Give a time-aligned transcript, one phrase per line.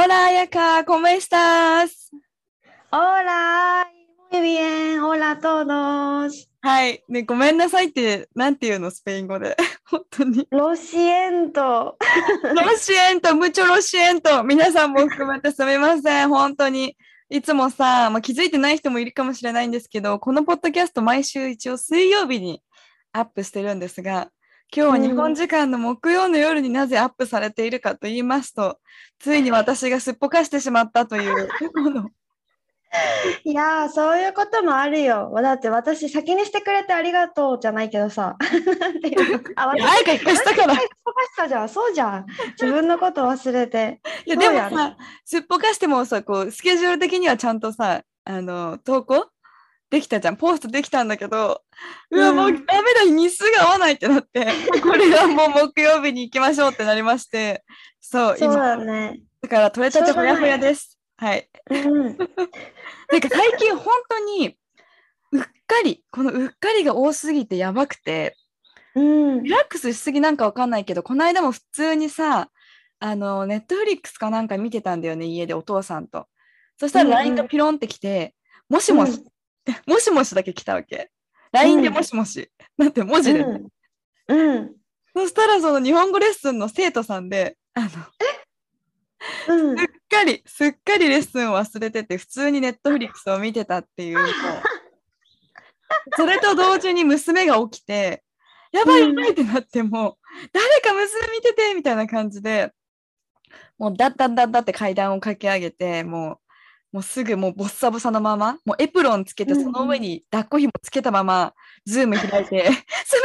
[0.00, 2.12] Hola, Ayaka, ¿cómo estás?
[2.92, 3.90] Hola!
[4.30, 5.02] Muy bien!
[5.02, 6.48] Hola a todos!
[6.60, 9.56] はい、ね、ごめんなさいって、なんていうの、スペイン語で。
[9.90, 10.46] 本当に。
[10.52, 11.96] Lo siento!
[12.54, 14.44] ロシエント、ムチョロシエント。
[14.44, 16.28] 皆さんも含めてすみません。
[16.28, 16.96] 本当に。
[17.28, 22.62] いつもさ、まあ、気づいてない人もいるかもしれないんですけど、このポッドキャスト毎週一応水曜日に
[23.12, 24.30] アップしてるんですが、
[24.74, 28.78] 今日は日本時間の木曜の夜になぜアップされているかと言いますと、
[29.18, 32.10] ついに私がすっぽかしてしまったという、こ の
[33.44, 35.30] いやーそういうこともあるよ。
[35.42, 38.36] だって私先にしてくれてありがとうじゃないけどさ。
[38.80, 39.78] なんていうのあい。
[39.78, 40.74] や愛が一回したから。
[40.74, 40.88] 私忙し
[41.36, 41.68] さじゃん。
[41.68, 42.26] そうじゃん。
[42.60, 44.00] 自分のこと忘れて。
[44.24, 49.28] いやでもさ、すっぽかしてもさ、こう、スケジュール的にはちゃんとさ、あの、投稿
[49.90, 50.36] できたじゃん。
[50.36, 51.62] ポストできたんだけど、
[52.10, 54.46] うわ、うんもうダメだ、日数が合わないってなって、
[54.82, 57.64] これはもう木曜日に行きましょうってなりまして、
[58.00, 59.20] そう、今、だね。
[59.40, 60.98] だから取れたてほやほやです。
[61.16, 61.48] はい。
[61.70, 62.16] うん。
[63.08, 64.56] てか最近本当に、
[65.32, 65.48] うっか
[65.84, 68.36] り、このうっかりが多すぎてやばくて、
[68.94, 69.42] うん。
[69.42, 72.50] リラックスしすぎなんかわかんないけど、この間も普通にさ、
[73.00, 76.26] あの、ネットフリックスかなんか見てたんだよね、家でお父さんと。
[76.76, 77.16] そしたらうんうん。
[77.16, 78.34] LINE がピロンってきて、
[78.68, 79.22] もしもし、
[79.86, 81.10] もしもしだけ来たわけ
[81.52, 82.50] ？LINE でもしもし。
[82.76, 83.62] なんて文字でね、
[84.28, 84.72] うんうん
[85.14, 87.88] そしたらその日本語レッスンの生徒さんで、あの、
[89.48, 94.28] うんすっかり、すっかりレッスンを忘れてて、普通にネットフリックスを見てたっていうの。
[96.16, 98.22] それと同時に娘が起きて、
[98.70, 100.18] やばいやばいってなっても、
[100.52, 102.72] 誰か娘見ててみたいな感じで、
[103.78, 106.38] もうだったんだったって階段を駆け上げて、もう、
[106.92, 111.52] もうすぐもうボッサボサのまま、もうエプロンつけて、その上に抱っこ紐つけたまま、
[111.84, 112.64] ズーム開いて、
[113.04, 113.22] す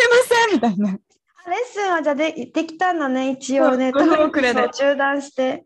[0.49, 0.99] みませんみたいな。
[1.45, 5.65] レッスンはじゃあでできたんだね一応ねそう5分遅れで中断して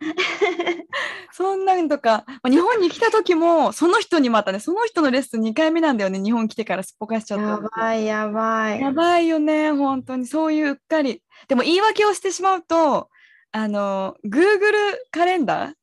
[1.31, 7.69] そんなんとか、まあ日本に来た時も、その人にまたね、その人のレッスン2回目なんだよね、日本来てからすっぽかしちゃったやの。
[7.69, 10.25] やばいやばいやばいよね、本当に。
[10.25, 11.22] そういううっかり。
[11.47, 13.09] でも言い訳をしてしまうと、
[13.52, 15.74] あの、Google カレンダうんー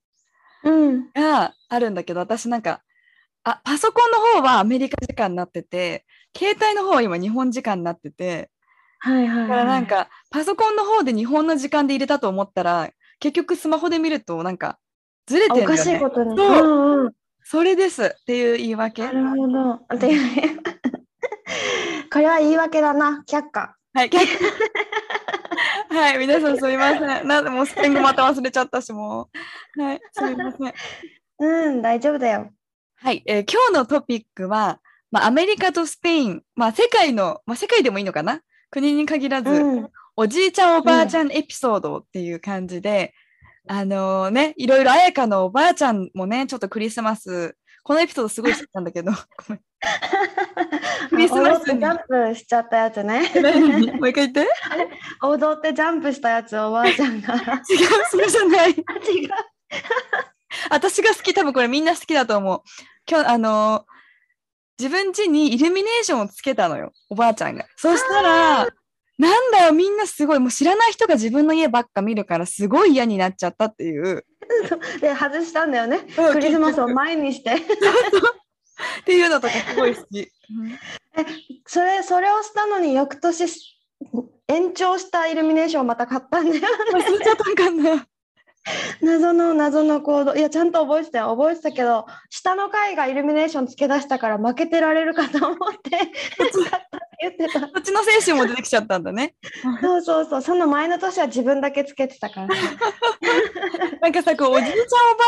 [1.14, 2.82] があるんだけど、私なんか、
[3.44, 6.04] あ、パソコンの方はアメリカ時間になってて、
[6.36, 8.50] 携帯の方は今日本時間になってて、
[8.98, 14.78] はいはいだからはいなんか、パソコンの方で日本の時間で入れたと思ったら、結局スマホで見るとなんか、
[15.26, 15.74] ずれてるよね。
[15.74, 16.36] おかしいことに。
[16.36, 17.12] そううんうん。
[17.42, 19.02] それですっていう言い訳。
[19.02, 19.98] なるほど。
[19.98, 20.14] で
[22.10, 23.76] これは言い訳だな、却下。
[23.92, 24.26] はい、 逆
[25.94, 27.28] はい、皆さんすみません。
[27.28, 29.28] なんでもうスペイン語また忘れちゃったし、も
[29.78, 29.80] う。
[29.80, 30.74] はい、すみません。
[31.38, 32.50] うん、大丈夫だよ。
[32.96, 34.80] はい、えー今日のトピックは、
[35.12, 38.40] まあ、アメリカとスペイン、まあ、世界の、まあ、世界でもいいのかな？
[38.72, 43.14] 国に限らず、うん、おじいちゃんおばあちゃんエピソードっていう感じで、
[43.68, 49.18] あのね、いろいろ彩香のおばあちゃんもね、ちょっとクリスマス、このエピソードすごい好きなんだけど、ご
[49.50, 49.60] めん。
[51.10, 51.98] ク リスマスにジャン
[52.32, 53.30] プしちゃったやつね。
[53.34, 53.92] 何？
[53.92, 54.48] もう一回言って。
[55.22, 57.34] 踊ってジャンプしたやつをおばあちゃんが。
[57.34, 57.40] 違う、
[58.10, 58.70] それじゃない。
[58.74, 58.80] 違う。
[60.70, 62.62] 私が好き、多分これみんな好きだと思う。
[63.08, 63.94] 今日、あのー
[64.78, 67.64] 自分家にイルミネーションをつけたのよ、おばあちゃんが。
[67.76, 68.66] そしたら、
[69.18, 74.26] なんだよ、みんなすごい、もう知らない人が自分の家ばっか見るから、すごい嫌になっちゃったっていう。
[75.00, 76.00] で、外したんだよね。
[76.18, 77.54] うんクリスマスを前にして。
[79.00, 80.30] っていうのとかすごい好き。
[81.66, 83.46] それ、それをしたのに翌年
[84.48, 86.62] 延長したイルミネーションをまた買ったんだよ。
[86.92, 88.06] 忘れちゃったんかな。
[89.02, 90.34] 謎の謎の行動。
[90.34, 91.36] いやちゃんと覚えてたよ。
[91.36, 96.10] 覚えてたけど下の階がイルミネーションつけ出したから負けてられるかと思って買っ
[97.20, 99.34] 言 ってたちの精神も出てきちゃったんだね。
[99.82, 100.42] そうそうそう。
[100.42, 102.48] その前の年は自分だけつけてたから。
[104.00, 104.80] なんかさ、こう、おじいちゃんおば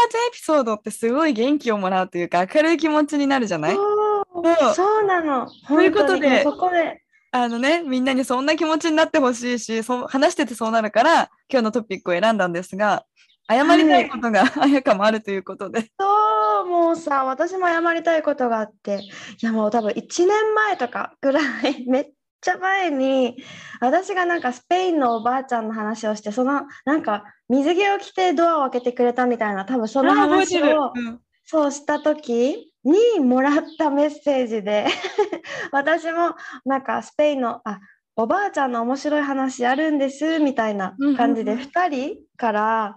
[0.07, 3.75] あちゃんエピソードってすごい元気をもらうというか、明るい気持ちになるじゃない？
[3.75, 4.75] そう。
[4.75, 5.05] そう。
[5.05, 5.49] なの。
[5.49, 13.05] そういうことでそこであのね、みんなにそんな気持ちになってほしいし、そう話しててそうなるから、今日のトピックを選んだんですが、
[13.49, 15.91] 謝りたいことが、あやかもあるということで。
[15.99, 19.01] そうもうさ私も謝りたいことがあって。
[19.41, 23.37] いやもう多分1年前とかぐらい めっちゃ前に
[23.81, 31.21] 私がなんかスペインのおばあちゃんの話をしてそのなんか水着を着てドアを開けてくれたみたいな多分その話をうん。
[31.49, 34.87] そうした時にもらったメッセージで。
[35.73, 37.81] 私もなんかスペインのあ
[38.15, 41.65] おばあちゃんの面白い話あるんですみたいな感じでうんうん。
[41.67, 42.97] 2人から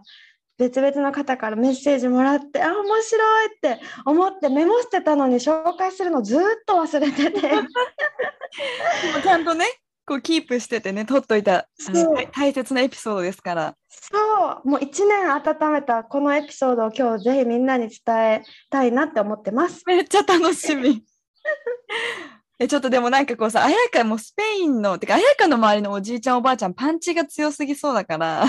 [0.57, 7.41] 別々の方からメッセージもらってあ面白いって思ってメモしてたのに紹介するのずっと忘れてて。
[9.24, 9.65] ちゃんとね、
[10.09, 13.75] こうキープしててね、取っといた大大切なエピソードですから。
[13.89, 14.17] そ
[14.65, 19.83] うもう1年温めたこのエピソードを今日ぜひみんなに伝えたいなって思ってます。
[19.85, 21.03] めっちゃ楽しみ。
[22.57, 28.47] えちょっとでもなんかこうさ、あやかもスペインの、てかあやかの周りのおじいちゃんおばあちゃんパンチが強すぎそうだから、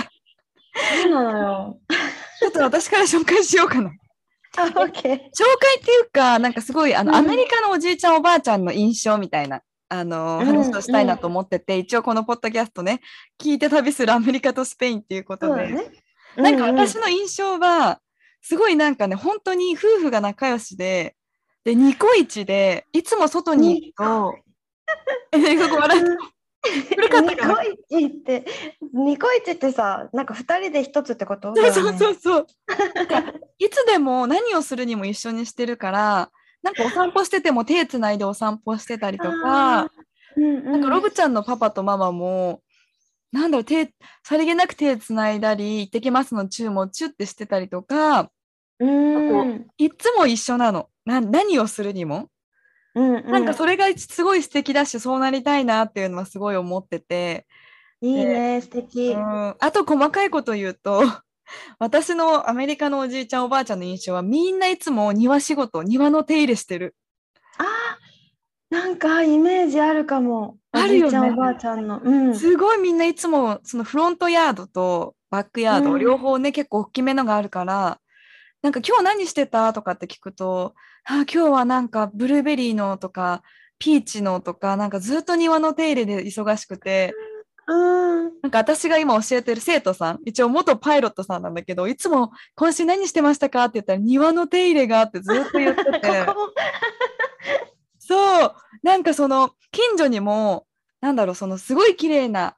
[1.03, 1.79] そうなのよ。
[2.39, 3.91] ちょっと私から紹介しようかな。
[4.57, 5.15] あ、オッケー。
[5.15, 5.19] 紹
[5.59, 9.61] 介っていうか、なんかすごいあの、うんアメリカのおじいちゃんおばあちゃんの印象みたいな。
[9.93, 13.01] あのうん話をしたいなと思ってて、一応このポッドキャストね
[13.37, 15.91] 聞いて旅するアメリカとスペインっていうことで、ね。
[16.37, 17.99] なんか私の印象は、
[18.41, 21.15] すごいなんかね、本当に夫婦が仲良しで、
[21.65, 24.35] で、ニコイチで、いつも外に行くと、
[25.33, 26.09] え、そこ笑って、
[26.95, 27.63] 古かったかな。
[27.63, 28.45] ニコイチって、
[28.93, 32.47] ニコイチってさ、なんか二人で一つってことそうそうそう
[33.59, 36.31] いつでも何をするにも一緒にしてるから、
[36.63, 39.89] なんかお散歩してても手つないでお散歩してたりとか、
[40.35, 42.61] うんうん、なんかロブちゃんのパパとママも、
[43.31, 43.93] なんだろう、手、
[44.23, 48.29] さりげなく手つないだり、行ってきますのチューもチュってしてたりとか、
[48.79, 50.89] うんいつも一緒なの。
[51.05, 52.29] な何をするにも。
[52.95, 57.45] うんうん、なんかそれがすごい素敵だし、そうなりたいなっていうのはすごい思ってて、
[58.01, 59.11] いいね、素敵。
[59.11, 61.03] うん、あと細かいこと言うと、
[61.79, 66.95] 私のアメリカのおじいちゃんおばあちゃんの印象はみんないつも庭仕事、庭の手入れしてる。
[67.57, 67.65] あー
[68.73, 70.57] なんかイメージあるかも。
[70.71, 71.99] あるよねおじいちゃんおばあちゃんの。
[72.01, 72.35] うん。
[72.35, 77.99] すごいみんないつもそのフロントヤードとバックヤード、うん両方ね結構大きめのがあるから
[78.61, 80.75] なんか今日何してたとかって聞くと
[81.05, 83.41] あ今日はなんかブルーベリーのとか
[83.79, 87.30] ピーチのとかなんかずっと庭の手入れで忙しくてうん。
[87.73, 93.65] なんか私が今教えてる生徒さん一応元パイロットさんなんだけどいつも今週何してましたか？
[93.65, 95.91] って言ったら庭の手入れがあってずっと言ってて。
[96.25, 96.49] ここも。
[97.99, 98.55] そう。
[98.83, 100.65] なんかその近所にも
[101.01, 102.55] なんだろうそのすごい綺麗な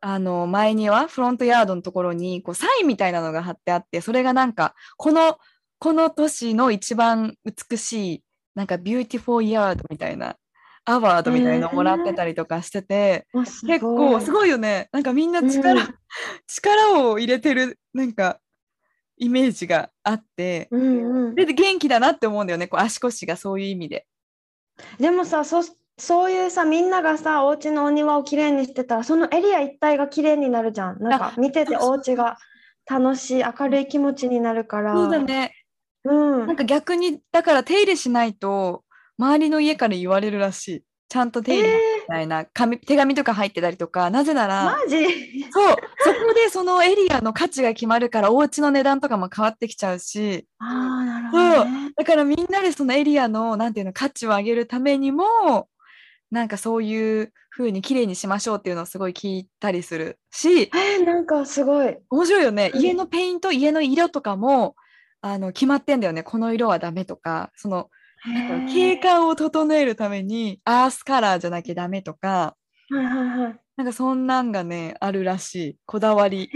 [0.00, 5.38] あの前庭 front yard のところにこうサインみたいなのが貼ってあってそれがなんかこの
[5.78, 8.24] この年の一番美しい
[8.54, 10.36] なんか beautiful yard みたいな
[10.88, 14.32] award みたいなのをもらってたりとかしてて、あす結構すい。
[14.32, 14.88] ごいよね。
[14.90, 15.94] なんかみんな力、うん。
[16.46, 18.40] 力を入れてるなんか
[19.18, 20.68] イメージがあって。
[20.70, 22.68] うんうん、で元気だなって思うんだよね。
[22.68, 24.06] こう足腰がそういう意味で。
[24.98, 25.62] でもさそ
[25.98, 31.02] そういうさみんながさお家のお庭をきれいにしてたらそのエリア一帯がきれいになるじゃん。
[31.02, 32.38] なんか見ててお家が
[32.88, 34.94] 楽しい明るい気持ちになるから。
[34.94, 35.52] そうだね。
[36.04, 36.46] うん。
[36.46, 38.84] なんか逆にだから手入れしないと
[39.18, 40.82] 周りの家から言われるらしい。
[41.10, 44.10] ちゃんと手入れみたいな、紙手紙とか入ってたりとか。
[44.10, 44.96] なぜならマジ？
[45.50, 45.76] そう。
[46.00, 50.46] そこでそのエリアの価値が決まるからお家の値段とかも変わってきちゃうし。
[50.58, 51.92] ああなるほどね。
[51.96, 55.24] だからみんなでそのエリアのなんていうの価値を上げるためにも
[56.30, 60.64] なんかそういう風に綺麗にしましょうっていうのをすごい聞いたりするし。
[60.64, 61.96] えー、なんかすごい。
[62.10, 62.70] 面白いよね。
[62.74, 62.82] うん。
[62.82, 64.76] 家のペイント家の色とかも
[65.22, 66.22] あの決まってんだよね。
[66.22, 67.50] この色はダメとか。
[67.56, 67.88] その
[68.26, 72.56] なんか景観を整えるためにアースカラーじゃなきゃダメとか
[72.90, 73.60] はいはいはい。
[73.76, 75.76] なんかそんなんがねあるらしい。
[75.86, 76.50] こだわり。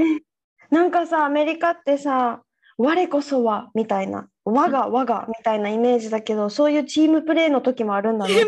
[0.71, 2.42] なんかさアメリカってさ
[2.78, 8.35] 我こそはみたいな我が我がみたいなイメージだけどそういうチームプレーの時もあるんだね。
[8.35, 8.45] MV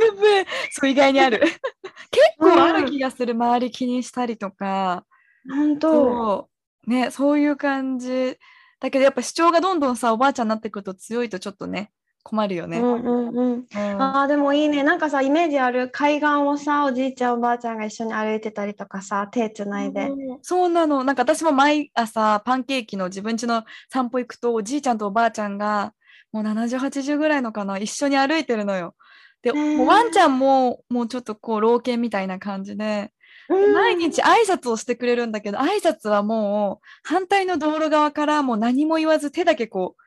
[0.71, 1.41] そう意外にある。
[2.11, 5.05] 結構ある気がする周り気にしたりとか。
[5.49, 5.93] 本当。
[5.93, 6.49] そ
[6.87, 6.91] う。
[6.91, 8.39] ねそういう感じ。
[8.81, 11.91] だけどやっぱ主張がどんどんさおばあちゃんになってくると強いとちょっとね
[12.25, 13.53] 困るよね、うんうんうん。
[13.55, 13.67] うん。
[14.03, 14.83] あーでもいいね。
[14.83, 21.05] なんかさイメージある海岸をさおじいちゃんおばあちゃんが一緒に歩いてたりとかさ手つないで、うんそうなの。
[21.05, 23.63] なんか私も毎朝パンケーキの自分家の
[23.93, 25.93] 散歩行くとおじいちゃんとおばあちゃんが
[26.33, 28.95] もう70、80ぐらいのかな一緒に歩いてるのよ。
[29.43, 33.13] で、ねえもうワンちゃんももうちょっとこう老犬みたいな感じで、
[33.51, 33.75] うん。
[33.75, 40.04] 毎日挨拶をしてくれるんだけど挨拶はもう反対の道路側からもう何も言わず手だけこう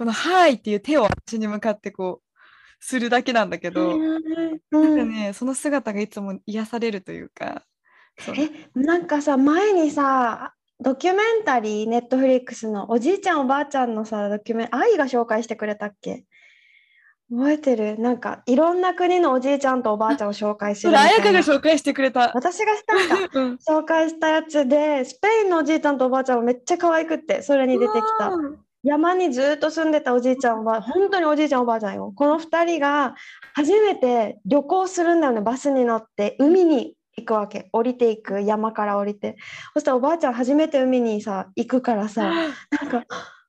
[0.00, 2.38] この「はい」っていう手を私に向かってこう
[2.80, 4.22] するだけなんだけど、うん。
[4.70, 7.64] なんかねその姿がいつも癒されるというか。
[8.34, 16.24] えなんかさ前にさドキュメンタリーネットフリックスのおじいちゃんおばあちゃんのさドキュメン愛が紹介してくれたっけ？
[17.30, 17.98] 覚えてる？
[17.98, 21.42] なんかいろんな国のおじいちゃんとおばあちゃんを紹介すそれ、るみたいな。
[21.42, 22.32] 彩香が紹介してくれた。
[22.34, 23.58] 私がしたんだ うん。
[23.68, 28.32] 紹介したやつでスペインのおじいちゃんとおばあちゃんはめっちゃ可愛くってそれに出てきた
[28.82, 32.12] 山にずっと住んでたおじいちゃんは本当におじいちゃんおばあちゃんよ。
[32.14, 33.14] この2人が
[33.54, 35.40] 初めて旅行するんだよね。
[35.40, 37.68] バスに乗って海に行くわけ。
[37.72, 38.40] 降りていく。
[38.40, 39.36] 山から降りて。
[39.74, 43.04] そしたらおばあちゃん初めて海にさ行くからさなんか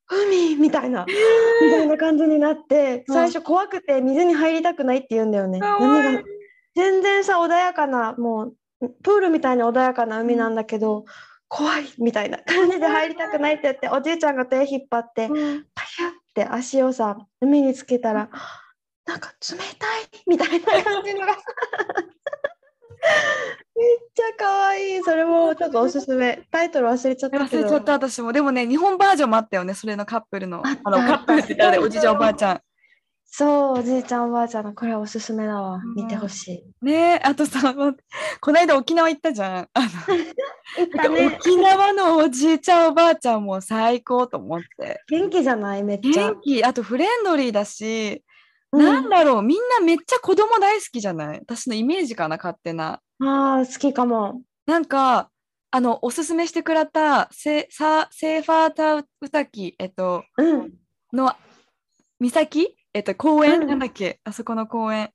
[0.07, 3.13] 海みたいなみたいな感じになってうん。
[3.13, 5.59] 最初怖くて水に入りたくないって言うんだよね。
[5.59, 6.23] が
[6.75, 11.05] 全然さ穏やかなもうプールみたいに穏やかな海なんだけど、
[11.53, 15.65] 怖いみたいな感じで入りたくないって言っておじいちゃんが手引っ張ってうん。
[15.75, 18.29] パシャって足をさ海につけたら
[19.05, 19.67] なんか冷たい
[20.27, 21.35] みたいな感じのが。
[23.75, 25.01] めっちゃ可愛い。
[25.03, 26.43] それもちょっとおすすめ。
[26.51, 28.31] タイトル忘れちゃった忘れちゃった私も。
[28.31, 30.61] でもね、日本バージョンもあったよね、それのカップルの。
[30.65, 32.61] あのカップルって言ったらおじいちゃんおばあちゃん。
[33.33, 35.75] そうおじいちゃんおばあちゃんのこれおすすめだわ。
[35.75, 35.95] うん。
[35.95, 36.85] 見てほしい。
[36.85, 39.69] ねえ、あとさ、この間沖縄行ったじゃん。
[39.73, 39.79] あ
[41.07, 41.27] の ね。
[41.39, 45.01] 沖縄のおじいちゃんおばあちゃんも最高と思って。
[45.09, 45.83] 元気じゃない？
[45.83, 46.31] めっちゃ。
[46.33, 48.21] 元気、あとフレンドリーだし、
[48.73, 48.83] うん。
[48.85, 51.39] なんだろう、みんなめっちゃ子供大好きじゃない？
[51.39, 53.01] 私のイメージかな、勝手な。
[53.21, 54.41] あー好きかも。
[54.65, 55.29] なんか、
[55.71, 60.73] あの、おすすめしてくれたセサセーファータウタキ、えっと、うん。
[61.13, 61.33] の
[62.19, 65.11] 岬えっと、公園、うんなんだっけあそこの公園。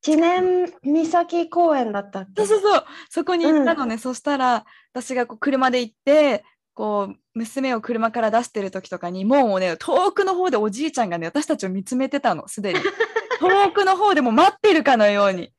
[0.00, 2.46] 知念岬公園だったっけ？
[2.46, 3.98] そうそうそう、そこに行ったのね。
[3.98, 6.44] そしたら、私がこう車で行って、
[6.74, 12.80] こう、娘を車から出してる時とかに、もうね、遠くの方でおじいちゃんがね、私たちを見つめてたの、すでに。
[13.40, 15.52] 遠くの方でもう待ってるかのように。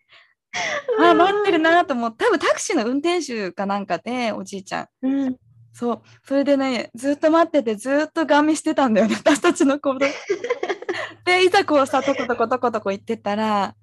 [1.00, 5.08] あ、待ってるなと思って、多分タクシーの運転手かなんかで、おじいちゃん。
[5.08, 5.38] うん
[5.72, 10.06] そう、それでね、ずっと待ってて、ずっとガン見してたんだよね、私たちの行動。
[11.26, 13.76] で、いざこうさ、とことことことこ行ってたら、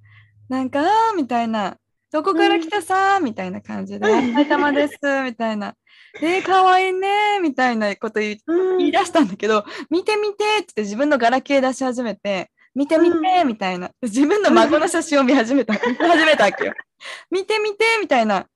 [0.49, 1.77] なんか、あーみたいな、
[2.13, 5.75] どこから来たさーみたいな感じで、うん埼玉です、みたいな。
[6.23, 8.39] えー、かわいいねみたいなこと言
[8.79, 13.91] い出したんだけど、見て見てって自分のガラケー出し始めて、見て見てみたいな。
[14.03, 16.75] 自分の孫の写真を見始めた、見 始めたわけよ。
[17.31, 18.47] 見て見てみたいな。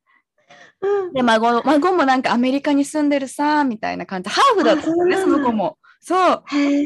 [0.83, 4.31] うんで、孫、孫もなんかアメリカに住んでるさ、みたいな感じ。
[4.31, 5.77] ハーフだったんだよね、その子も。
[6.01, 6.43] そう。
[6.47, 6.85] へえ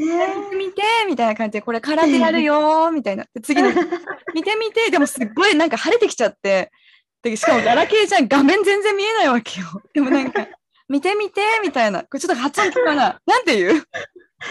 [0.56, 3.25] 見てみたいな感じで、これ空手やるよー、みたいな。
[3.33, 3.68] で次の、
[4.35, 6.71] 見てみて、でもすっごいなんか晴れてきちゃって、
[7.23, 9.66] でしかもガラケーじゃん、画面全然見えないわけよ。
[9.94, 10.47] でもなんか、
[10.88, 12.00] 見てみて、みたいな。
[12.02, 13.21] これちょっと発音聞かな。
[13.25, 13.83] なんて言う？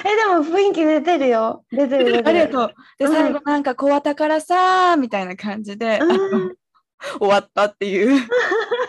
[0.05, 2.73] えでも雰囲気出てるよ出てる出てるありがとう。
[2.97, 6.55] で、うん最後なんか小綿からさー、みたいな感じで、うん
[7.19, 8.27] 終わったっていう。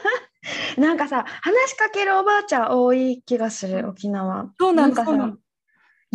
[0.79, 5.33] なんかさ話しかけるおばあちゃん多い気がする沖縄そうなんだかさ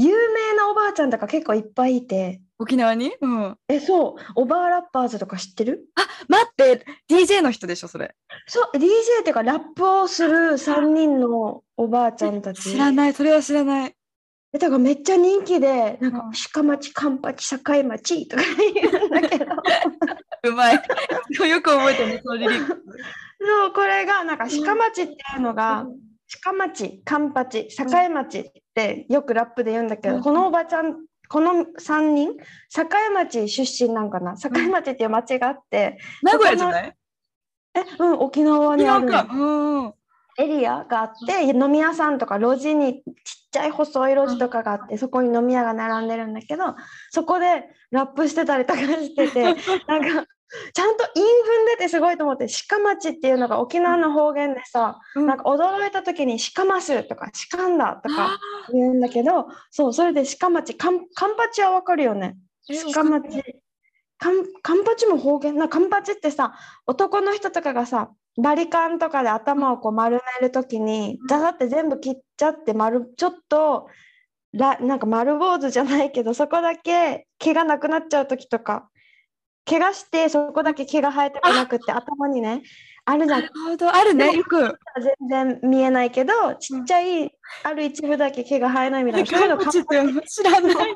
[0.01, 2.41] 有名なおばあちゃんとか結構いっぱいいて。
[2.57, 3.11] 沖縄に？
[3.19, 3.57] うん。
[3.67, 4.21] えそう。
[4.35, 5.89] オバーラッパーズとか知ってる？
[6.29, 8.15] 待って、DJ の人でしょ、それ。
[8.47, 8.87] そう DJ
[9.19, 12.61] っていうかラップをする3人のおばあちゃんたち。
[12.61, 13.95] 知らない、それは知らない。
[14.53, 16.31] えだからめっちゃ人気でなんかうん。
[16.53, 19.45] 鹿町カンパチ境町とか言うんだけど。
[20.45, 20.75] うまい。
[21.49, 22.83] よく覚えてるね、そのリリック。
[23.45, 25.85] そうこれがなんか鹿町っていうのが
[26.41, 28.39] 鹿町カンパチ境町。
[28.39, 28.43] っ
[28.79, 30.21] てよくラップで言うんだけど、うん。
[30.21, 30.95] このおばちゃん
[31.27, 32.33] この3人
[32.69, 34.35] 境町出身なんかな？
[34.37, 36.95] 境町っていう町があって、名古屋じゃない？
[37.75, 39.11] えうん沖縄にある。
[40.37, 43.03] エリアがあって飲み屋さんとか路地にちっ
[43.51, 46.75] ちゃい細い路地とかがあって、そこに飲み屋が並んでるんだけど
[47.11, 49.43] そこでラップしてたりとかしてて
[49.85, 50.25] なんか
[50.73, 55.27] ちゃんと韻踏んでてすごいと思って鹿町っていうのが沖縄の方言でさ、うん。
[55.27, 58.37] なんか驚いた時に鹿ますとか鹿んだとか
[58.73, 62.37] 言うんだけどそうそれで鹿町カンカンパチはわかるよね。
[62.93, 63.43] 鹿町。
[64.17, 65.57] カンカンパチも方言？
[65.57, 66.53] なカンパチってさ
[66.85, 68.09] 男の人とかがさ
[68.41, 71.27] バリカンとかで頭をこう丸める時にうん。
[71.27, 73.87] ザザって全部切っちゃって丸ちょっと
[74.53, 78.89] らなんか丸坊主じゃないけどそこだけ毛がなくなっちゃう時とか
[79.65, 82.63] 怪我してそこだけ毛が生えてこなくって頭にね
[83.05, 84.77] あるじゃなんるほど、あるね、よく。
[85.01, 87.31] 全然見えないけどちっちゃい、
[87.63, 89.27] ある一部だけ毛が生えないみたいな。
[89.27, 89.71] そういうのカン
[90.21, 90.95] 知らない。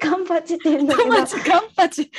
[0.00, 1.10] カンパチって言うんだけど。
[1.10, 2.12] カンパチ、カンパチ、境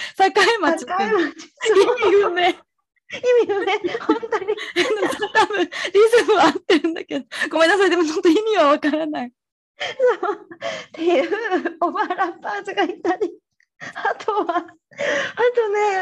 [0.61, 0.93] 町って。
[0.93, 2.41] 意味不明。
[2.47, 4.05] 意味不明。
[4.05, 4.55] 本当に。
[5.33, 5.69] 多分リ
[6.17, 9.27] ズムは合ってるんだけど、ごめんなさい、でも本当意味はわからない。
[9.27, 9.31] っ
[10.93, 13.33] ていうオーバーラッパーズがいたり。
[13.95, 14.65] あとは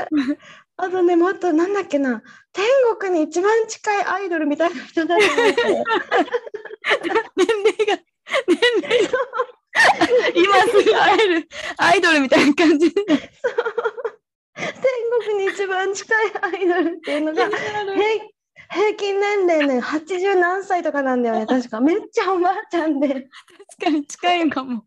[0.77, 2.23] あとねもっとなんだっけな。
[2.53, 2.65] 天
[2.97, 5.63] 国に一番近いアイドルみたいな人たちがいて。
[5.63, 5.83] 年齢
[7.85, 7.99] が、
[8.47, 9.19] 年齢が。
[10.35, 11.47] 今すぐ会える
[11.77, 12.93] アイドルみたいな感じ。
[12.93, 13.05] 天
[15.25, 17.59] 国に一番近いアイドルっていうのが平
[18.71, 21.45] 平均年齢ね80何歳とかなんだよね。
[21.45, 21.79] 確か。
[21.79, 23.07] めっちゃおばあちゃんで。
[23.07, 23.21] 確
[23.85, 24.83] かに近いかも。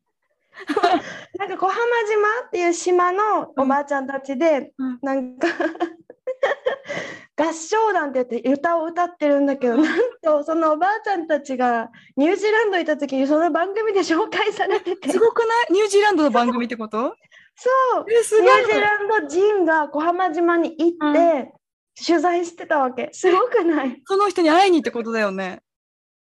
[1.38, 4.98] なんか小浜島っていう島のおばあちゃんたちで、うん。
[5.02, 5.48] なんか
[7.36, 15.10] 合唱団って言って歌を歌ってるんだけどなんとそのおばあちゃんたちがニュージーランド行った時にその番組で紹介されてて。
[15.10, 15.72] すごくない？
[15.72, 17.16] ニュージーランドの番組ってこと？
[17.56, 18.04] そう。
[18.08, 21.52] ニュージーランド人が小浜島に行って、
[22.06, 23.10] 取材してたわけ。
[23.12, 24.02] すごくない？
[24.06, 25.62] その人に会いにってことだよね。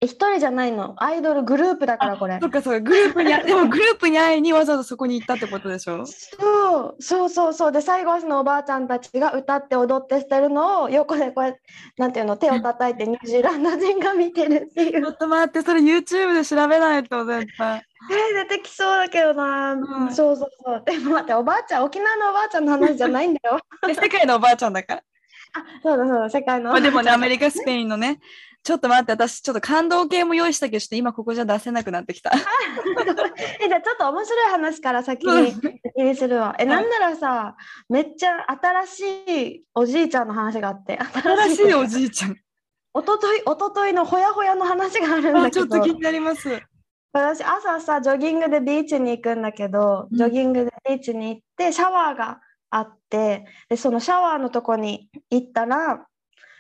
[0.05, 0.95] 一人じゃないの。
[0.97, 2.39] アイドルグループだからこれ。
[2.41, 2.79] そっかそっか。
[2.81, 6.05] グループに でもグループに会いにわざわざそこに行ったってことでしょ？
[6.05, 7.53] そうそうそう。
[7.53, 11.59] そうで最後はそのおばあちゃんたちが歌って踊ってしてるのを横でこうやって
[11.97, 17.81] なんていうの手を叩いてニュージーランド人が見てるっていちょうっと待ってそれ YouTube で調べないと絶対。
[18.12, 20.13] えー出てきそうだけどな、うん。
[20.13, 20.83] そうそうそう。
[20.85, 23.59] でも待っておばあちゃん沖縄のおばあちゃんの話じゃないんだよ。
[23.88, 25.01] で世界のおばあちゃんだから。
[25.57, 28.19] あそうだそうだ世界のまあ、でもねアメリカスペインのね
[28.65, 32.31] ちょっと待って私ちょっと感動系も用意したけどちょっと今ここじゃ出せなくなってきた。
[33.62, 36.55] えじゃあちょっと面白い話から先に先にするわ。
[36.57, 37.55] え、なんならさ、
[37.89, 39.01] めっちゃ新し
[39.51, 42.36] いおじいちゃんの話があって、新しいおじいちゃん。
[42.95, 46.60] おととい、おとといのほやほやの話があるんあだけど、ちょっと気になります。
[47.13, 52.39] 私朝さ、ジョギングでビーチに行くんだけど、うんジョギングでビーチに行って、シャワーが
[52.72, 56.07] あって、で、そのシャワーのとこに行ったら、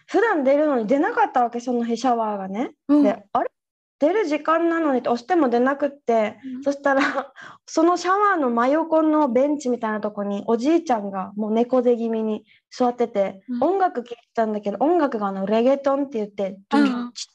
[0.05, 2.71] 普段出るのに出なかったわけ、その日シャワーがね。
[2.87, 3.03] うん。
[3.03, 3.49] で、あれ？
[3.97, 6.63] 出る時間なのにって押しても出なくって、うん。
[6.63, 7.01] そしたら
[7.65, 13.63] そのシャワーの真横のベンチみたいなとこにおじいちゃんがもう猫背気味に座ってて、うん。
[13.63, 17.27] 音楽聴いてたんだけど音楽があのレゲトンって言ってドゥンチ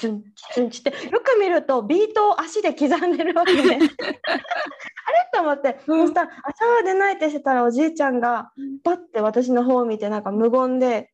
[0.00, 0.24] チン
[0.54, 3.62] チンチってよく見るとビートを足で刻んでるわけね。
[3.62, 8.52] あれと思って、うんそしたらあシャワー出ないってしてたらおじいちゃんが
[8.82, 11.10] パッて私の方を見てなんか無言で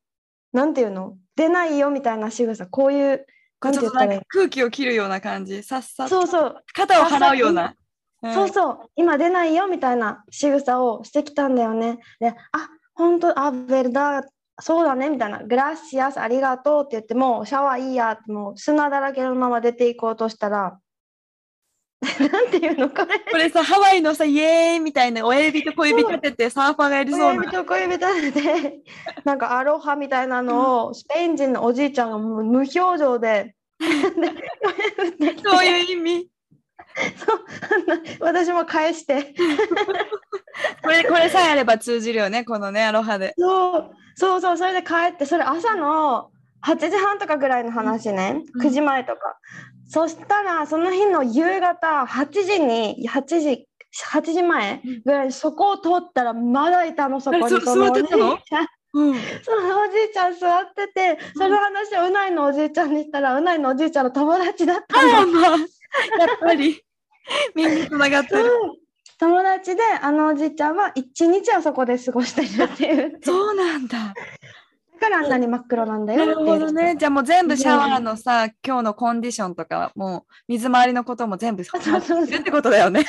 [0.56, 1.16] なんていうの？
[1.36, 2.66] 出ないよみたいな仕草。
[2.66, 3.26] こういう
[3.62, 5.62] なんちて言ったらいいょっとなんか空気を切るような感じ。
[5.62, 6.08] さっさと。
[6.08, 6.56] そうそう。
[6.72, 7.74] 肩を払うような。
[8.22, 11.98] そうそう、今出ないよみたいな仕草をしてきたんだよね。
[12.18, 12.34] で、あ、
[12.94, 14.22] 本当、あ、ベルダ、
[14.58, 20.78] そうだねみたいな、グラシアス、ありがとうって言って、もうシャワーいいやって、もう砂だらけのまま出ていこうとしたら、
[22.30, 22.90] なんていうの？
[22.90, 23.18] これ。
[23.30, 27.26] これさ、ハワイのさ、イエーイみたいな親指と小指立ててサーファーがやりそうな。
[27.26, 28.80] 親指と小指立てて、
[29.24, 33.86] なんかアロハみたいなのを、スペイン人のおじいちゃんが無表情で、で
[35.44, 36.30] そういう意味。
[37.16, 37.44] そう
[38.20, 39.34] 私も返して。
[40.82, 43.34] これ、これさえあれば通じるよね、このね、アロハで。
[43.36, 46.30] そうそうそうそれで帰ってそれ朝の
[46.66, 49.38] 8時半とかぐらいの話ね、うん9時前とか
[49.88, 53.68] そしたらその日の夕方8時に8時
[54.12, 58.20] 8時前ぐらいにそこを通ったらまだいたのそこにあそそのおじいちゃん
[58.94, 59.14] うん。
[59.42, 65.26] そのおじいちゃん座っててその話をうないのおじいちゃんにしたらうないのおじいちゃんの友達だったの。
[65.28, 65.58] まあ、やっ
[66.40, 66.82] ぱり、
[67.54, 68.42] みんなつながってる。
[68.42, 68.86] うん
[69.18, 74.12] 友達であのおじいちゃんは一日はそこで過ごしてるっていうそうなんだ。
[74.98, 76.96] だからあんなに真っ黒なんだよなるほどね。
[76.98, 83.04] じゃあもう全部シャワーのさ、今日のコンディションとか、もう水回りのことも全部そうそうそう知ってことだよね。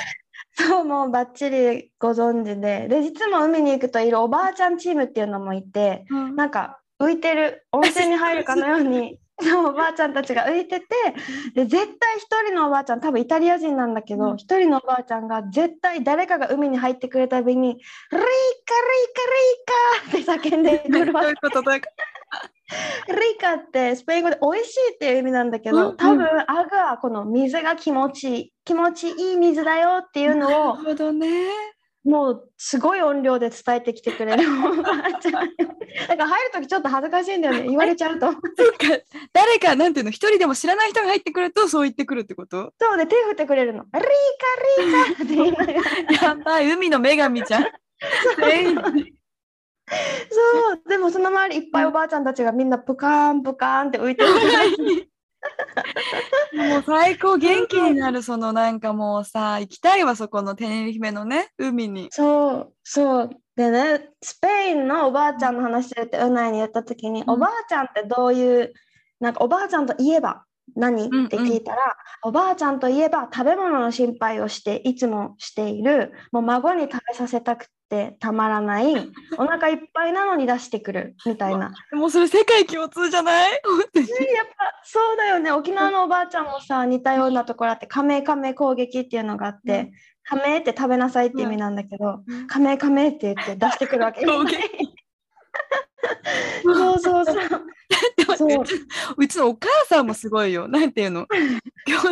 [0.54, 2.88] そう、もうバッチリご存知で。
[2.89, 10.86] で、実も海に行くといるおばあちゃんチームっていうのもいて、なんか浮いてる、温泉に入るかのように、おばあちゃんたちが浮いてて、
[11.54, 14.38] で、絶対一人のおばあちゃん、多分イタリア人なんだけど、うん。
[14.38, 17.80] 一人のおばあちゃんが絶対誰かが海に入ってくるたびに、リー
[18.12, 18.32] カリー
[20.13, 21.88] カリーカって叫んでくるわけどういうことどういうこ
[23.08, 25.97] リカってスペイン語で美味しいっていう意味なんだけど、うんうん。
[25.97, 31.77] 多分アがこの水が気持ちいい気持ちいい水だよっていうのをとなるほどね。
[32.08, 35.34] もうすごい音量で伝えてきてくれるおばあちゃん。
[35.34, 37.67] だから入るときちょっと恥ずかしいんだよね。
[37.67, 38.30] 言われちゃうと。
[39.34, 42.72] 誰か、なんていうの、一人でも知らない人が入ってくると、そう言ってくるってこと？
[42.80, 43.84] そうで手振ってくれるの。
[43.84, 44.08] リーカ
[44.82, 45.82] リーカって言いながら。
[46.30, 47.63] やばい、海の女神じゃん。
[47.63, 47.67] そ
[50.76, 50.89] う。
[50.89, 54.30] でもその周りいっぱいおばあちゃんたちがみんなプカーンプカーンって浮いてる。
[56.53, 62.10] もう最高元気になる、そのなんかもうさ、行きたいわ、そこのテネリフェのね、海に。
[62.12, 63.29] そうそう。
[63.55, 68.73] でね、スペインのおばあちゃんの話でってうないに言った時に、うんおばあちゃんってどういう、
[69.19, 70.43] なんかおばあちゃんといえば
[70.75, 81.71] 何、んうんって聞いたら、おばあちゃんといえば食べ物の心配をしていつもしている、もう孫に食べさせたくてたまらない、 お腹いっぱいなのに出してくるみたいな。
[81.93, 83.52] もうそれ世界共通じゃない？
[83.56, 83.62] やっぱ
[84.84, 85.45] そうだよね。
[85.45, 89.91] ね、沖縄のおばあちゃんもさ、似たようなところあって、カメカメ攻撃っていうのがあって、うん
[90.30, 94.26] カメって食べなさいって意味なんだけど、うんカメカメって言って出してくるわけ。
[94.26, 94.41] そ
[96.95, 97.36] うそうそう。
[98.38, 98.50] そう
[99.17, 100.67] うちのお母さんもすごいよ。
[100.67, 101.26] なんていうの？
[101.88, 102.08] 今日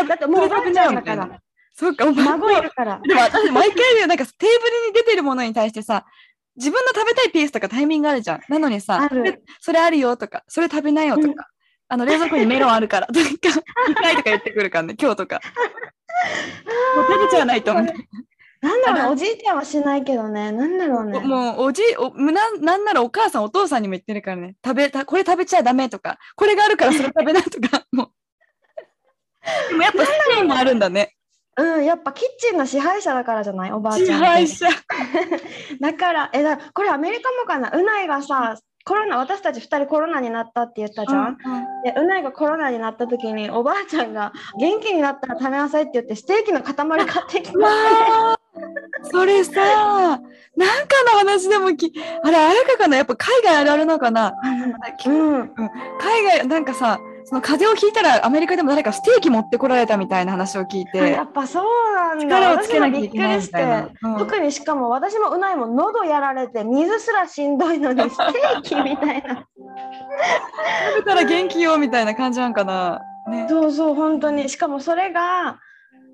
[0.00, 1.40] あだってもうおばあちゃんだから。
[1.76, 3.00] そうか、孫いるから。
[3.02, 6.04] でも私毎回ね、なんかテーブルに出てるものに対してさ、
[6.56, 8.40] 自分の食べたいピースとかタイミングあるじゃん。
[8.48, 9.08] なのにさ
[9.60, 11.34] それあるよとか、それ食べなよとか、うん
[11.92, 15.40] あの冷蔵庫にメロンあるからとか、2回とか言ってくるからね、今日とか。
[16.94, 17.84] もう食べちゃわないと思う。
[18.62, 21.18] なんだろうね、おじいちゃんはしないけどね、なんだろうね。
[21.18, 28.10] もうおじおなんなんならお母さんお父さんにも言ってるからね食べたこれ食べちゃダメとかこれがあるからそれ食べなとかもう
[29.70, 31.16] でもやっぱスペインもあるんだね
[31.62, 34.26] うん、やっぱキッチンの支配者だからじゃない、おばあち支ゃんって。
[34.26, 34.66] 配者。
[35.80, 41.36] だから、え、だこれアメリカもかな、うないがさ、コロナ、私たち2人コロナになったって言ったじゃん？
[41.84, 47.58] で、うないがコロナになった時に、おばあちゃんが元気になったら食べなさいって言って、ステーキの塊買ってきた。
[49.12, 50.26] それさなんか
[51.12, 51.92] の話でもき
[52.22, 52.96] あれあれかかな？
[52.96, 54.32] やっぱ海外あるあるのかな？
[55.06, 55.52] うん、
[55.98, 56.98] 海外なんかさ
[57.30, 62.24] その風邪をひいたらアメリカでも誰かステーキ持ってこられたみたいな話を聞いあてやっぱそうなんだ。
[62.40, 63.62] 力をつけなきゃいけないみ私もびっくりしたて。。
[63.62, 69.46] いなうん特にしかも私もうないも喉やられて水すらしんどいのに ステーキみたいな
[70.96, 73.00] 食べたら元気よみたいな感じなんかな。
[73.28, 73.46] ね。
[73.48, 75.60] そうそう本当にしかもそれが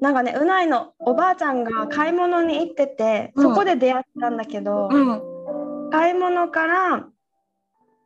[0.02, 5.90] なんかねうないのおばあちゃんが買い物に行っててうんそこで出会ったんだけど、うん。
[5.90, 7.06] 買い物から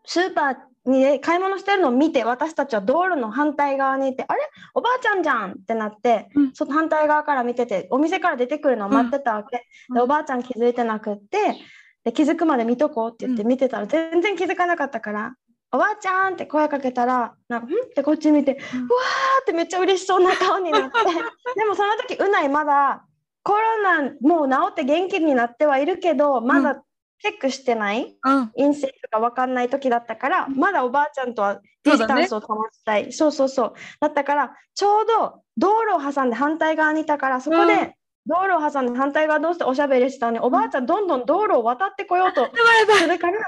[0.05, 4.41] スーパーに買い物してるのを見て私たちは道路の反対側にいてあれ？
[4.75, 6.55] おばあちゃんじゃんってなって、うん。
[6.55, 9.95] その反対側から見ててお店から出てくるのを待ってたわけ、うん。
[9.95, 11.57] でおばあちゃん気づいてなくって
[12.05, 13.49] で気づくまで見とこうって言ってうん。
[13.49, 15.35] 見てたら全然気づかなかったから
[15.73, 20.91] 「おばあちゃん」って声かけたらなんか「ん?」ってこっち見て、うわーってめっちゃ嬉しそうな顔になって。
[21.57, 23.05] でもその時うないまだ
[23.43, 26.83] コロナもう治って元気になってはいるけどまだ
[27.21, 28.49] チェックしてない、うん。
[28.57, 33.13] 陰性とか分かんない時だったから、まだおばあちゃんとはディスタンスを保ちたい。
[33.13, 33.75] そう,、そうそう。
[34.01, 37.69] だったから、ちょうど道路を挟んで反対側にいたから、そこうん。
[37.69, 37.95] で
[38.27, 43.39] 道路を挟んで反対側どうしておしゃべりしたのに、おばあちゃんどんどん道路を渡ってこようとするから、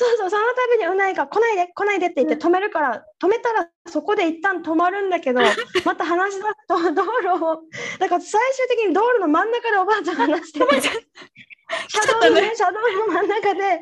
[0.00, 0.42] そうそう、その
[0.78, 5.42] 度にうないが来ないで、来ないでって言って止めるから、止めたらそこで一旦止まるんだけど、
[5.84, 7.62] また話し出すと 道路を、
[7.98, 10.66] だから最終的に道路の真ん中でおばあちゃんが話してて。
[11.88, 13.80] 車道のね、車道の真ん中で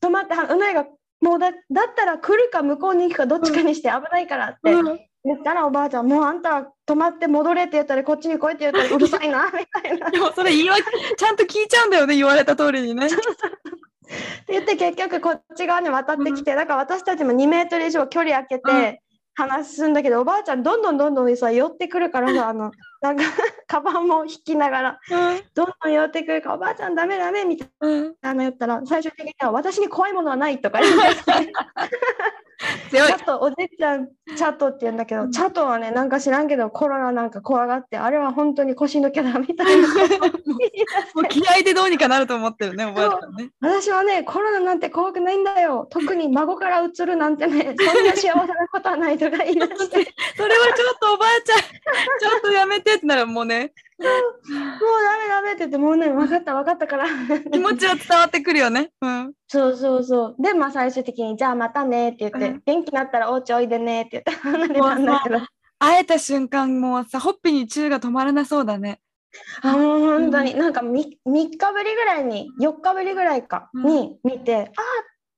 [0.00, 0.86] 止まって、うないが、
[1.20, 10.08] もうだだったら来るか向こうに行くかどっちかにして危ないからってうん言ったらおばあちゃん、もうあんたは止まって戻れって言ったり、こっちに来いって言ったらうるさいな、みたいな。
[10.08, 10.84] っでもそれ言い訳、
[11.16, 13.08] ちゃんと聞いちゃうんだよね、言われた通りにね。
[14.46, 19.02] て言って結局こっち側に渡ってきて、だから私たちも2メートル以上距離空けて
[19.34, 23.22] 話すんだけど、おばあちゃんどんどんどんどんさ寄ってくるからさ、あの、なんか、
[23.68, 25.00] カバンも引きながら、
[25.54, 27.68] どんどん寄ってくるから、おばあちゃんダメダメみたい。
[28.20, 31.52] なの言ったら、最終的には私に怖いものはないとか言って。
[32.90, 33.24] 強いチャ。
[33.24, 35.32] トおじいちゃんチャトって言うんだけど、うん。
[35.32, 39.88] チャトはねなんか知らんけどコロナなんか怖がってあれは本当に腰抜けだみたいな。
[41.14, 43.50] もう気合でどうにかなると思ってるね、おばあちゃんね。
[43.60, 45.88] 私はねコロナなんて怖くないんだよ。
[45.90, 50.14] 特に孫からうつるなんてね そんな幸せなことはないとか言い出して。
[50.36, 57.06] それはちょっとおばあちゃん、ちょっとやめてってならもうね、 ダメダメって言ってもうね分かった分かったから。
[57.52, 58.90] 気持ちは伝わってくるよね。
[59.00, 59.32] うん。
[59.48, 60.42] そうそうそう。
[60.42, 62.62] でまあ最終的にじゃあまたねって言って、うん。
[62.64, 65.40] 元気になったらお家おいでねって言って離れたんだけど。
[65.80, 69.00] 会えた瞬間もうさ、ほっぺにチューが止まらなそうだね。
[69.62, 70.54] あもう本当に。
[70.54, 70.92] なんか 3,
[71.26, 73.84] 日ぶりぐらいに4日ぶりぐらいかうん。
[73.84, 74.74] に見て、あーっ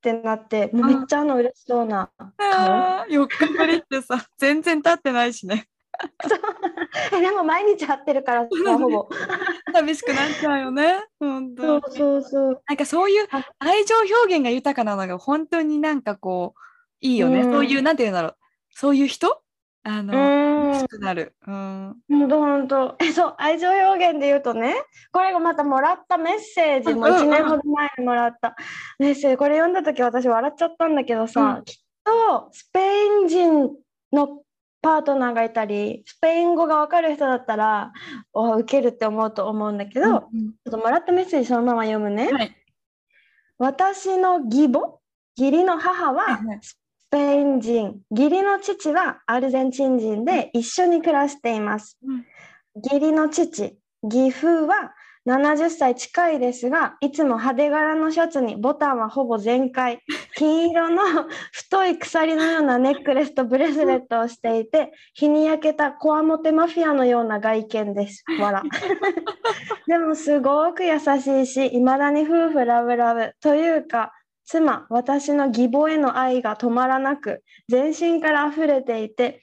[0.03, 5.67] てなってもうめっちゃあの嬉しそうなあー4日ぶりってさ、全然経ってないしね。
[7.13, 9.09] えでも毎日会ってるから さほぼ。
[9.73, 11.05] 寂しくなっちゃうよね。
[11.19, 12.63] 本当そうそうそう。
[12.67, 16.61] なんかそういうあ愛情表現が豊かなのが本当になんかこう
[17.01, 17.43] いいよね。
[17.43, 17.53] うん。
[17.53, 18.37] そういうなんていうんだろう。
[18.71, 19.43] そういう人？
[19.83, 21.35] あうの、しくなる。
[21.47, 21.97] うん。
[22.09, 24.75] ほんとほんとえそう愛情表現で言うとね
[25.11, 28.57] これがまたもらったメッセージもうんうん1年ほど前にもらった。
[28.99, 29.37] メッセージ。
[29.39, 31.65] これ読んだ時私笑っちゃったんだけどさ、うん。
[31.65, 33.71] きっとスペイン人
[34.13, 34.43] の
[34.83, 37.93] パートナーがいたりスペイン語がわかる人だったら
[38.33, 42.31] お受けるって思うと思うんだけど、ちょっともらったメッセージそのまま読むね。
[42.33, 42.57] はい。
[43.59, 44.99] 私の義母
[45.37, 46.79] 義理の母はス
[47.11, 51.99] ペイン人義理の父はアルゼンチン人で一緒に暮らしています。
[52.03, 52.25] うん
[52.77, 54.95] 義理の父義父は
[55.27, 60.03] 70歳近いですが、いつも派手柄のシャツにボタンはほぼ全開、
[60.37, 61.03] 金色の
[61.53, 68.25] 太い鎖のようなネックレスとブレスレットをしていて、日に焼けたこわもてマフィアのような外見です。
[68.39, 68.63] 笑。
[69.87, 73.33] でもすごく優しいし、いまだに夫婦ラブラブ。
[73.41, 74.13] というか、
[74.45, 79.43] 妻、私の義母への愛が止まらなく、全身から溢れていて、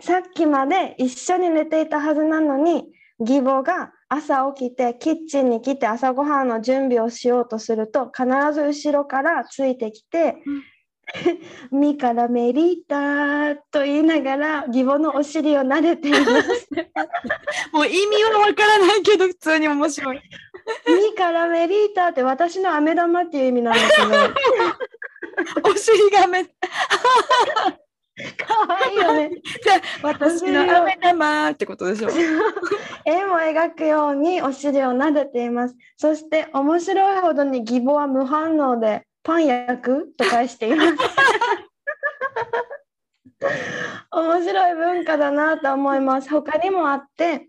[0.00, 2.86] さっきまで一緒に寝ていたはずなのに、
[3.18, 10.36] 義母が朝起きてキッチンに来て朝ごはんの準備をしようとすると必ず後ろからついてきて
[11.70, 16.68] 「ミカラメリータ」と言いながら義母のお尻を撫でています。
[17.72, 20.20] もう意味はわからないけど、普通に面白い。
[20.86, 26.44] ミカラメリータって私の飴玉っていう意味なんだけどお尻がめ、
[28.18, 29.30] じかわいいよね。
[29.70, 32.08] ゃあ私の飴玉ってことでしょ。
[33.06, 35.76] 絵も描くようにお尻を撫でています。
[35.96, 40.94] そして面白いほどに義母は無反応でパン焼くと返しています。
[44.10, 46.28] 面白い文化だなと思います。
[46.28, 47.48] 他にもあって、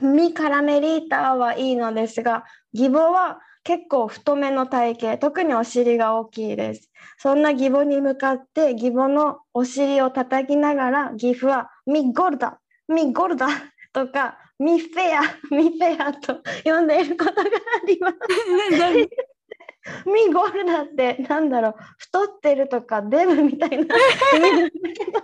[0.00, 6.88] ミカラメリータはいいのですが、義母は結構太めの体型、特にお尻が大きいです。
[7.18, 13.48] そんな義母に向かって義母のお尻を叩きながら義父はミゴルダ、ミゴルダ
[13.92, 17.46] とかミフェア、ミフェアと呼んでいることがあ
[17.88, 18.16] ります。
[20.06, 23.86] ミゴルダってなんだろう太ってるとかデブみたいな意味
[24.40, 25.20] なんだけど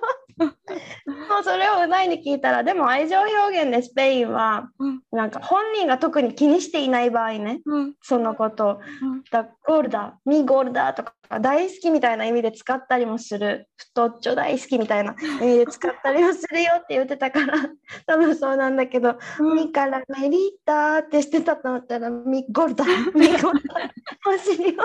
[0.47, 8.81] もうそれをうないに聞いたらでも愛情表現でスペインはうんなんか本人が特に気にしていない場合ねうんそのこと。
[9.03, 13.69] うんだゴルダミゴルダとか大好きみたいな意味で使ったりもする。
[13.77, 17.55] 太っちょ大好きみたいな意味で使ったりもするよって言ってたから
[18.07, 19.17] 多分そうなんだけど
[19.55, 23.91] ミカラメリータってしてたと思ったらミゴルダミゴルダ
[24.27, 24.83] お尻を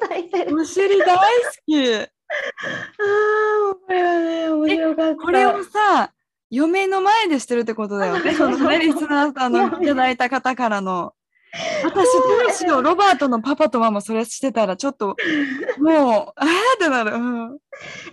[0.00, 0.56] 叩いてる。
[0.60, 1.22] お尻大好
[1.66, 2.21] き。
[2.98, 5.16] ああ、これはね、面白かった。
[5.16, 6.12] これをさ、
[6.50, 8.32] 嫁の前でしてるってことだよね。
[8.36, 11.14] そのね、リスナーさんのいただいた方からの。
[11.84, 12.02] 私ど
[12.48, 15.16] うしよう、ロバートのパパとママそれしてたらちょっと、
[15.78, 17.12] もう、あーってなる。
[17.12, 17.58] うん、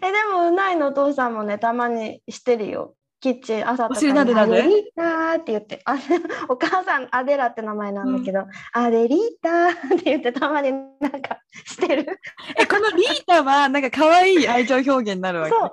[0.01, 2.95] え、でも、うないのお父さんもね、たまにしてるよ。
[3.21, 5.97] キッチン朝とかにアデリーターって言ってあ
[6.47, 10.77] お母さんアデラって名前なんだけど、アデリーターって言ってたまにな
[11.09, 12.19] んかしてる。
[12.57, 15.55] え、このリータはなんか可愛い愛情表現になるわけ？
[15.55, 15.71] そう。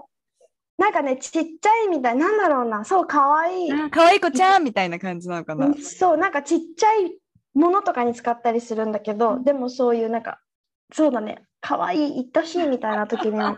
[0.78, 2.84] なんかねちっちゃいみたいなんだろうな。
[2.84, 3.68] そうかわい。
[3.90, 5.72] 可愛い子ちゃんみたいな感じなのかな？
[5.80, 7.16] そうなんかちっちゃい
[7.54, 10.40] ものとかに使ったりするんだけど、でもそういうなんか
[10.92, 11.44] そうだね。
[11.60, 13.56] かわいい愛しいみたいな時にも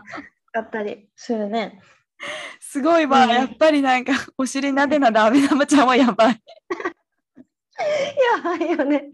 [0.51, 1.81] 使ったりするね
[2.59, 3.29] すごいわ、うん。
[3.29, 6.41] やっぱりなんかお尻なでなでアメ玉ちゃんはやばい。
[8.35, 9.09] やばいよね。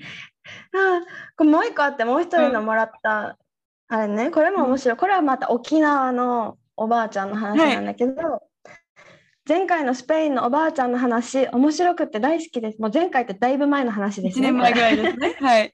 [0.74, 1.02] あ
[1.38, 3.38] これもう一個あってもう一人のもらった、
[3.88, 4.32] あれね。
[4.32, 4.98] これも面白い。
[4.98, 8.44] これはまた沖縄のおばあちゃんの話なんだけど、
[9.48, 12.82] 前回のスペインのおばあちゃんの話面白くって大好きです。
[12.82, 15.38] もう前回ってだいぶ前の話です1ね年前ぐらいですね。
[15.42, 15.74] はい。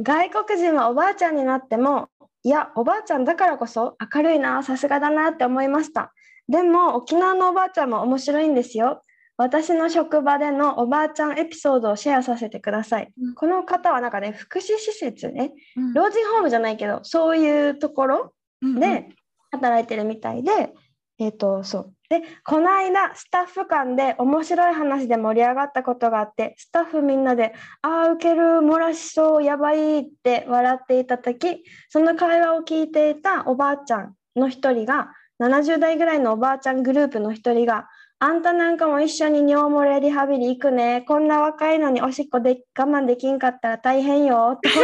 [0.00, 2.08] 外国人はおばあちゃんになっても
[2.44, 6.12] いやおばあちゃんだからこそ明るいなさすがだなって思いました
[6.48, 9.02] でも沖縄のおばあちゃんも面白いんですよ。
[9.36, 13.34] 私の職場でのおばあちゃんエピソードをシェアさせてください、うん。
[13.34, 15.52] この方はなんかね福祉施設ね。
[15.76, 15.94] うん。
[15.94, 18.32] 老人ホームじゃないけどそういうところ
[18.62, 19.08] うんで
[19.52, 20.72] 働いてるみたいで、
[21.18, 21.94] えっ、とそう。
[22.08, 37.88] でこの間スタッフ間で面白い話で盛り上がったことがあってスタッフみんなで「あーウケる漏らしそうやばい」って笑っていた時その会話を聞いていたおばあちゃんの一人が70代ぐらいのおばあちゃんグループの一人が
[38.20, 44.68] 「あんたなんかも一緒に尿漏れリハビリ行くねこんな若いのにおしっこで我慢できんかったら大変よ」って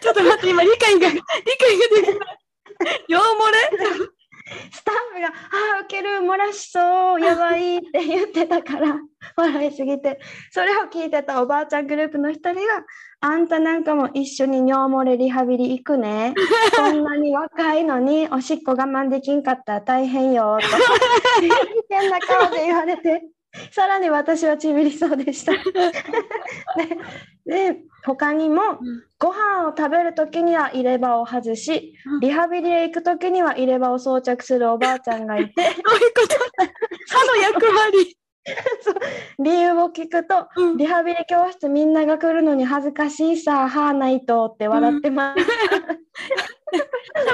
[0.00, 1.22] ちょっと待って、今理解が、理解が
[1.96, 2.24] できな
[2.94, 3.04] い。
[3.08, 4.17] 尿漏れ？
[4.70, 5.32] スタッフが「あ
[5.78, 8.98] あウケる漏らしそうやばい」って言ってたから
[9.36, 10.20] 笑いすぎて。
[10.50, 12.60] それを聞いてたおばあちゃんグループの一人が
[13.20, 16.34] 「あんたなんかも一緒に尿漏れリハビリ行くね。
[16.74, 20.66] そんなに若いのにおしっこ我慢できんかったら大変よ」と
[21.88, 23.37] 変 な顔で言われて。
[23.72, 25.52] さらに私はちびりそうでした。
[27.46, 28.78] でで他にも
[29.18, 32.20] ご飯を食べる時には入れ歯を外しうん。
[32.20, 35.62] リハビリへ行く時には入れ歯を装着するおばあちゃんがいて。
[35.64, 36.36] どういうこと。
[37.08, 38.16] 歯の役割。
[39.38, 40.76] 理由を聞くとうん。
[40.76, 45.48] リハビリ教室みんなが来るのに恥ずかしいさ歯ないとって笑ってます、食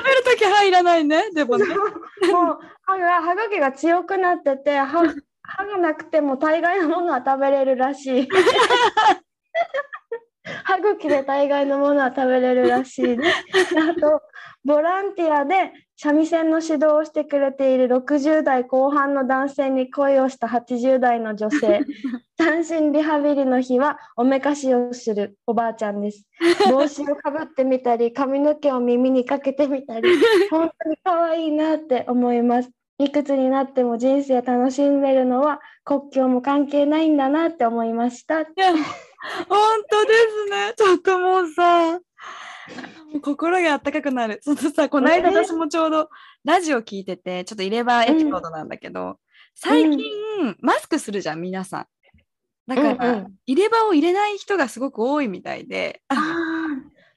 [0.05, 1.31] べるとき歯いらないね。
[1.33, 1.66] でもね。
[1.66, 5.03] もう歯が歯茎が強くなってて歯
[5.46, 8.28] 歯がなくても大概のものは食べれるらしい。
[10.64, 13.33] 歯茎で大概のものは食べれるらしいね。
[13.90, 14.20] あと
[14.64, 21.83] ボランティアで三味線の指導をしてくれている60代後半の男性に恋をした80代の女性
[22.37, 26.26] 単身リハビリの日はおめかしをするおばあちゃんです
[26.70, 30.09] 帽子をかぶってみたり髪の毛を耳にかけてみたり
[30.50, 38.72] 本当に可愛いなって思いますいくつになっても人生楽しんでるのは国境も関係ないんだなって思いましたいや
[39.48, 40.74] 本当ですね。
[40.76, 41.98] ちょっともうさ、
[43.22, 44.40] 心があったかくなる。
[44.42, 46.11] そのさ、この間私もちょうど
[46.44, 49.18] ラジオ聞いてて、ちょっと入れ歯エピソードなんだけど、
[49.54, 49.98] 最近、
[50.61, 51.87] マスクするじゃん、皆さん。
[52.66, 56.16] だから、うんうん入れ歯を入れない人がすごく多いみたいで、あ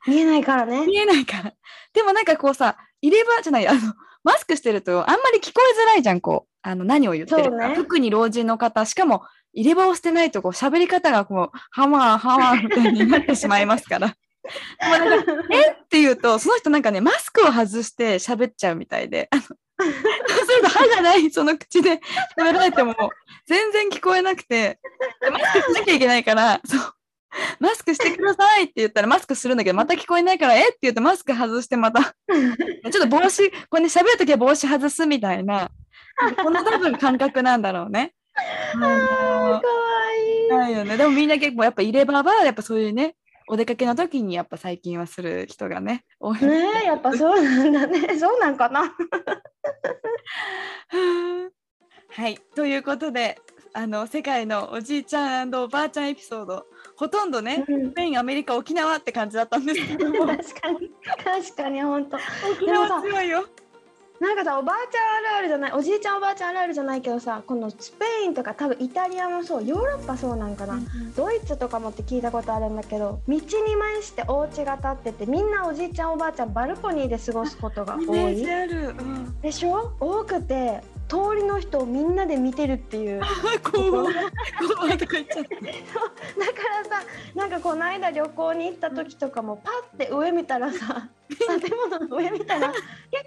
[0.07, 1.53] 見えないからね見えないから。
[1.93, 3.79] でもなんかこうさ、入れ歯じゃない、あの、
[4.27, 7.69] マスクしてるとあんまり聞こえづらいじゃん、こう、あの、何を言ってるか。
[7.69, 14.13] ね特に老人の方、しかも入れ歯をしてないと、こう、喋り方がこう、ハマー、ハマーみたいになってしまいますから。
[14.91, 15.71] でもなんかえ？
[15.71, 22.01] って言うと、その人なんかね、マスクを外して喋っちゃうみたいで、そうすると歯がないその口で
[22.37, 22.95] 喋られても
[23.45, 24.79] 全然聞こえなくて、
[25.21, 26.96] でマスクしなきゃいけないから、そう。
[27.59, 30.69] マスクしてくださいって言ったらマスクするんだけど、また聞こえないから、え？
[30.69, 35.69] って言うとマスク外してまた、 ちょっと帽子、これね、喋るときは帽子外すみたいな、
[36.43, 38.13] この多分感覚なんだろうね。
[38.73, 39.61] かわ
[40.15, 40.49] いい。
[40.49, 40.97] ないよね。
[40.97, 43.15] でもみんな結構やっぱ入れ歯はやっぱそういうね、
[43.49, 46.41] お出かけの時にやっぱ最近はする人がね、多い。
[46.41, 48.19] ねえやっぱそうなんだね。
[48.19, 48.93] そうなんかな。
[52.09, 53.39] はい、ということで、
[53.77, 57.91] あの世界のおじいちゃんおばあちゃんエピソード、ほとんどね、うん。
[57.91, 60.91] スペイン、アメリカ、沖縄って感じだったんですけども、 確かに
[61.23, 62.17] 確かに本当。
[62.51, 63.45] 沖縄強いよ。
[64.19, 70.79] なんかさおばあちゃんあるあるじゃないおじいちゃんおばあちゃんあるあるじゃないけどさこのスペインとか多分イタリアもそうヨーロッパそうなんかな、
[71.15, 73.41] ドイツとかもって聞いたことあるんだけど道に
[73.75, 78.51] 面してお家が建っててみんなおじいちゃんおばあちゃんバルコニーで過ごすことが多い。
[78.51, 78.87] ある。
[78.87, 79.91] うん、でしょ？
[79.99, 83.21] 多くて通りの人をみんなで見てるっていう
[83.63, 84.15] 怖い。
[84.75, 85.49] 怖いとか言っちゃった。
[85.49, 85.71] だか
[86.89, 87.03] らさ
[87.35, 92.83] なんかこの間旅行に行った時とかもパッて上見たらさ 建物の上見たら結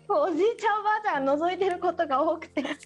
[0.06, 2.62] 構おじいちゃんおばあちゃんが覗いてることが多くて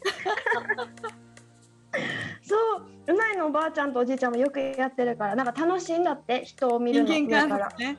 [2.43, 7.99] そううないのおばあちゃんとおじいちゃんもよくやってるからなんか楽しいんだって人を見る人間からね。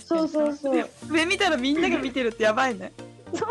[0.00, 2.92] そうそうそう 上見たらみんなが見てるってやばいね。
[3.32, 3.48] そう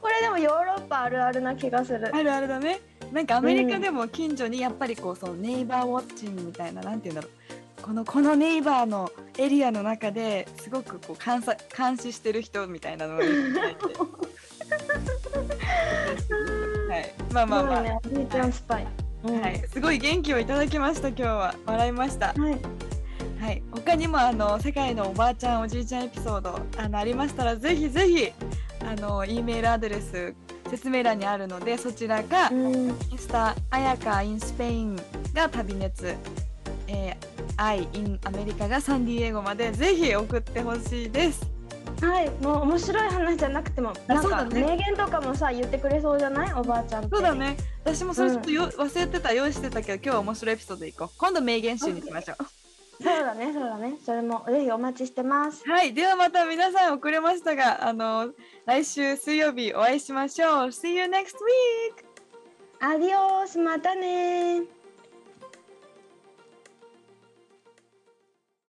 [0.00, 2.80] これでもヨーロッパあるあるな気がするあるあるだね。
[3.12, 7.82] なんかアメリカでも近所にやっぱりこうそのネイバーウォッチングみたいななんて言うんだろう。
[7.82, 13.32] このこのネイバーのエリアの中ですごくこう監査監視してる人みたいなのがいて。
[16.88, 17.14] はい。
[17.32, 17.82] まあまあまあ。
[17.82, 17.98] ね
[18.30, 18.86] ちゃんスパイ、
[19.24, 19.62] うんはい。
[19.68, 22.34] すごい元気をいただきました今日は笑いました。
[22.34, 22.58] はい
[23.40, 28.32] はい、他にもあの世界のおばあちゃんおじいちゃんエピソードあのありましたらぜひぜひ
[28.90, 30.34] あの E メールアドレス
[30.68, 32.74] 説明欄にあるのでそちらか、うん
[33.10, 34.96] インスタあやか in スペイン
[35.32, 36.16] が旅熱、
[36.88, 37.16] えー、
[37.56, 41.48] I in アメリカがサンディエゴまでぜひ送ってほしいです。
[42.00, 46.52] はい、もう面白い話じゃなくても、なんか名言とかもさ言ってくれそうじゃない？
[46.54, 47.10] おばあちゃんって。
[47.14, 47.34] そうだ。
[47.34, 52.36] ね私もそれちょっとよ、忘れてた用意してたけど今日は面白いエピソードいこう今度名言集にしましょう。
[53.02, 53.94] そうだね、そうだね。
[54.04, 55.66] それもぜひお待ちしてます。
[55.66, 58.30] はい、ではまた皆さん遅れましたが、あの
[58.66, 60.68] 来週水曜日お会いしましょう。
[60.68, 62.04] See you next week!
[62.80, 64.62] アディオス、またね